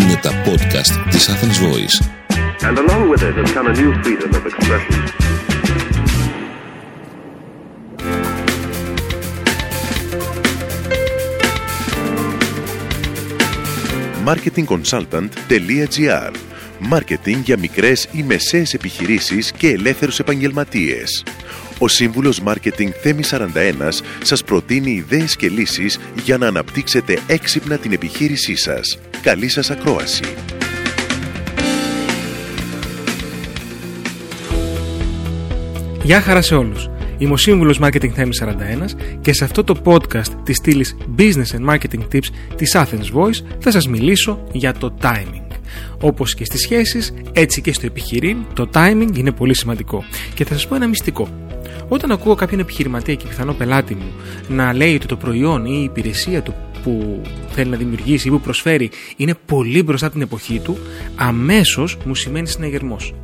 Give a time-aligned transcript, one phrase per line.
[0.00, 1.96] Είναι τα podcast της Athens Voice.
[2.68, 4.96] And along with it has come a new freedom of expression.
[14.24, 16.32] marketingconsultant.gr
[16.78, 21.24] Μάρκετινγκ για μικρές ή μεσαίες επιχειρήσεις και ελεύθερους επαγγελματίες.
[21.78, 27.92] Ο σύμβουλος Μάρκετινγκ Θέμη 41 σας προτείνει ιδέες και λύσεις για να αναπτύξετε έξυπνα την
[27.92, 28.98] επιχείρησή σας.
[29.22, 30.22] Καλή σας ακρόαση!
[36.02, 36.88] Γεια χαρά σε όλους.
[37.18, 41.74] Είμαι ο σύμβουλος Marketing Θέμη 41 και σε αυτό το podcast της στήλης Business and
[41.74, 45.46] Marketing Tips της Athens Voice θα σας μιλήσω για το timing.
[46.00, 50.04] Όπως και στις σχέσεις, έτσι και στο επιχειρήν, το timing είναι πολύ σημαντικό.
[50.34, 51.28] Και θα σας πω ένα μυστικό.
[51.88, 54.12] Όταν ακούω κάποιον επιχειρηματία και πιθανό πελάτη μου
[54.48, 56.54] να λέει ότι το προϊόν ή η υπηρεσία του
[56.88, 60.78] που θέλει να δημιουργήσει ή που προσφέρει είναι πολύ μπροστά την εποχή του,
[61.16, 63.14] αμέσως μου σημαίνει συναγερμός.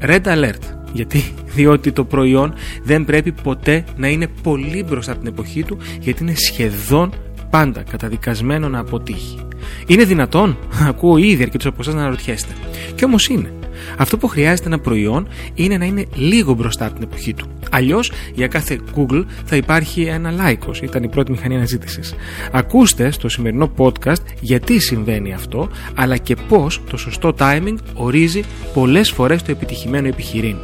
[0.00, 0.62] Red alert.
[0.92, 1.22] Γιατί,
[1.54, 6.34] διότι το προϊόν δεν πρέπει ποτέ να είναι πολύ μπροστά την εποχή του, γιατί είναι
[6.34, 7.12] σχεδόν
[7.50, 9.38] πάντα καταδικασμένο να αποτύχει.
[9.86, 12.52] Είναι δυνατόν, ακούω ήδη αρκετούς από εσάς να αναρωτιέστε.
[12.94, 13.52] Και όμως είναι.
[13.98, 17.46] Αυτό που χρειάζεται ένα προϊόν είναι να είναι λίγο μπροστά από την εποχή του.
[17.70, 22.14] Αλλιώς για κάθε Google θα υπάρχει ένα Lycos, ήταν η πρώτη μηχανή αναζήτησης.
[22.52, 28.42] Ακούστε στο σημερινό podcast γιατί συμβαίνει αυτό, αλλά και πώς το σωστό timing ορίζει
[28.74, 30.56] πολλές φορές το επιτυχημένο επιχειρήν.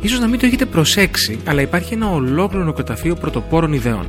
[0.00, 4.06] Ίσως να μην το έχετε προσέξει, αλλά υπάρχει ένα ολόκληρο νοικοταφείο πρωτοπόρων ιδεών.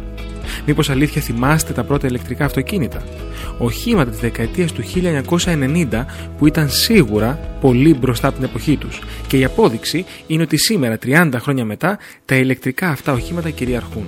[0.66, 3.04] Μήπως αλήθεια θυμάστε τα πρώτα ηλεκτρικά αυτοκίνητα;
[3.58, 6.06] Οχήματα της δεκαετίας του 1990
[6.38, 9.00] που ήταν σίγουρα πολύ μπροστά από την εποχή τους.
[9.28, 14.08] Και η απόδειξη είναι ότι σήμερα 30 χρόνια μετά τα ηλεκτρικά αυτά οχήματα κυριαρχούν.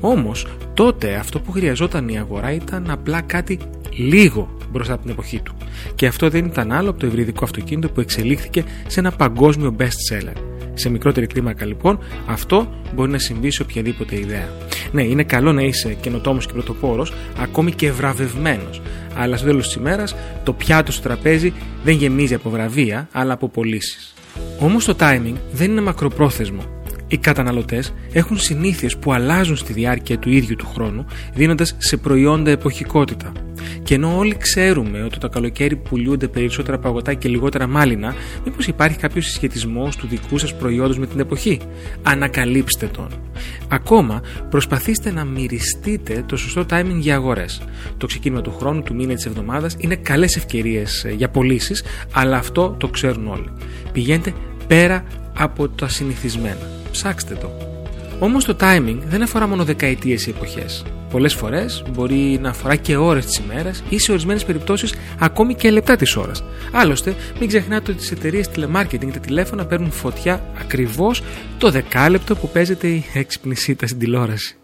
[0.00, 3.58] Όμως τότε αυτό που χρειαζόταν η αγορά ήταν απλά κάτι
[3.96, 5.56] λίγο μπροστά από την εποχή του.
[5.94, 10.14] Και αυτό δεν ήταν άλλο από το ευρυδικό αυτοκίνητο που εξελίχθηκε σε ένα παγκόσμιο best
[10.14, 10.49] seller.
[10.80, 14.48] Σε μικρότερη κλίμακα λοιπόν, αυτό μπορεί να συμβεί σε οποιαδήποτε ιδέα.
[14.92, 18.82] Ναι, είναι καλό να είσαι καινοτόμος και πρωτοπόρος, ακόμη και βραβευμένος.
[19.16, 20.14] Αλλά στο τέλος της ημέρας,
[20.44, 21.52] το πιάτο στο τραπέζι
[21.84, 24.14] δεν γεμίζει από βραβεία, αλλά από πωλήσεις.
[24.58, 26.62] Όμως το timing δεν είναι μακροπρόθεσμο.
[27.08, 32.50] Οι καταναλωτές έχουν συνήθειες που αλλάζουν στη διάρκεια του ίδιου του χρόνου, δίνοντας σε προϊόντα
[32.50, 33.32] εποχικότητα.
[33.90, 38.14] Και ενώ όλοι ξέρουμε ότι το καλοκαίρι πουλούνται περισσότερα παγωτά και λιγότερα μάλινα,
[38.44, 41.60] μήπως υπάρχει κάποιος συσχετισμός του δικού σας προϊόντος με την εποχή;
[42.02, 43.08] Ανακαλύψτε τον.
[43.68, 47.62] Ακόμα, προσπαθήστε να μυριστείτε το σωστό timing για αγορές.
[47.96, 52.36] Το ξεκίνημα του χρόνου, του μήνα της εβδομάδας είναι καλές ευκαιρίες ε, για πωλήσεις, αλλά
[52.36, 53.48] αυτό το ξέρουν όλοι.
[53.92, 54.32] Πηγαίνετε
[54.66, 55.04] πέρα
[55.36, 56.70] από τα συνηθισμένα.
[56.90, 57.50] Ψάξτε το.
[58.18, 60.84] Όμως το timing δεν αφορά μόνο δεκαετίες ή εποχές.
[61.10, 65.70] Πολλές φορές μπορεί να αφορά και ώρες της ημέρας ή σε ορισμένες περιπτώσεις ακόμη και
[65.70, 66.44] λεπτά της ώρας.
[66.72, 71.22] Άλλωστε, μην ξεχνάτε ότι τις εταιρείες τηλεμάρκετινγκ τα τηλέφωνα παίρνουν φωτιά ακριβώς
[71.58, 74.59] το δεκάλεπτο που παίζεται η έξυπνη σίτα στην τηλεόραση.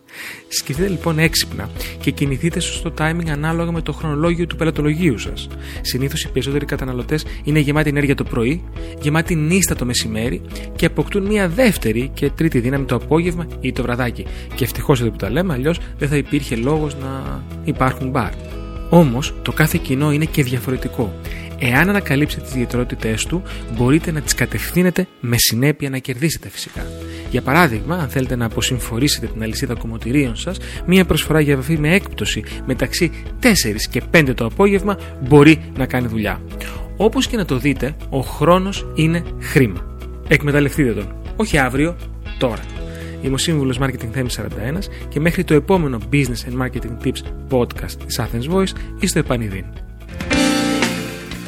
[0.48, 5.48] Σκεφτείτε λοιπόν έξυπνα και κινηθείτε στο timing ανάλογα με το χρονολόγιο του πελατολογίου σας.
[5.80, 8.62] Συνήθως οι περισσότεροι καταναλωτές είναι γεμάτοι ενέργεια το πρωί,
[9.00, 10.42] γεμάτοι νύστα το μεσημέρι
[10.76, 14.26] και αποκτούν μια δεύτερη και τρίτη δύναμη το απόγευμα ή το βραδάκι.
[14.54, 18.30] Και ευτυχώς εδώ που τα λέμε, αλλιώς δεν θα υπήρχε λόγος να υπάρχουν μπαρ.
[18.90, 21.12] Όμως το κάθε κοινό είναι και διαφορετικό.
[21.58, 23.42] Εάν ανακαλύψετε τις ιδιαιτερότητές του,
[23.76, 26.86] μπορείτε να τις κατευθύνετε με συνέπεια να κερδίσετε φυσικά.
[27.30, 30.56] Για παράδειγμα, αν θέλετε να αποσυμφορήσετε την αλυσίδα κομμωτηρίων σας,
[30.86, 33.48] μία προσφορά για επαφή με έκπτωση μεταξύ 4
[33.90, 36.40] και 5 το απόγευμα μπορεί να κάνει δουλειά.
[36.96, 39.98] Όπως και να το δείτε, ο χρόνος είναι χρήμα.
[40.28, 41.14] Εκμεταλλευτείτε τον.
[41.36, 41.96] Όχι αύριο,
[42.38, 42.62] τώρα.
[43.22, 47.92] Είμαι ο σύμβουλος Marketing Theme 41 και μέχρι το επόμενο Business and Marketing Tips podcast
[48.06, 49.64] της Athens Voice είστε επανειδήν.